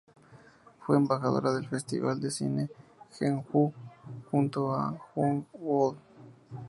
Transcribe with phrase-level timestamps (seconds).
[0.79, 2.69] Fue embajadora del festival de cine de
[3.19, 3.71] Jeonju
[4.31, 4.65] junto
[5.13, 5.95] con Jung Il Woo.